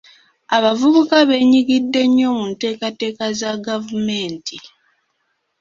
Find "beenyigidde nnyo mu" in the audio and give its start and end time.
1.29-2.45